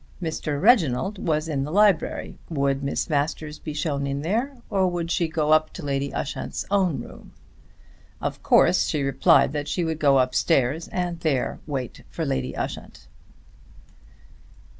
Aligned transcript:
Mr. 0.19 0.59
Reginald 0.59 1.19
was 1.19 1.47
in 1.47 1.63
the 1.63 1.69
library. 1.71 2.39
Would 2.49 2.81
Miss 2.81 3.07
Masters 3.07 3.59
be 3.59 3.71
shown 3.71 4.07
in 4.07 4.23
there, 4.23 4.57
or 4.67 4.87
would 4.87 5.11
she 5.11 5.27
go 5.27 5.51
up 5.51 5.71
to 5.73 5.85
Lady 5.85 6.11
Ushant's 6.11 6.65
own 6.71 7.03
room? 7.03 7.33
Of 8.19 8.41
course 8.41 8.87
she 8.87 9.03
replied 9.03 9.53
that 9.53 9.67
she 9.67 9.83
would 9.83 9.99
go 9.99 10.17
up 10.17 10.33
stairs 10.33 10.87
and 10.87 11.19
there 11.19 11.59
wait 11.67 12.01
for 12.09 12.25
Lady 12.25 12.55
Ushant. 12.55 13.09